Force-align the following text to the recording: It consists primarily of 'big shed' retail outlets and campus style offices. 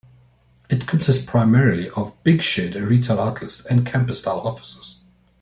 It 0.67 0.87
consists 0.87 1.23
primarily 1.23 1.87
of 1.91 2.15
'big 2.23 2.41
shed' 2.41 2.73
retail 2.73 3.19
outlets 3.19 3.63
and 3.63 3.85
campus 3.85 4.17
style 4.17 4.39
offices. 4.39 4.97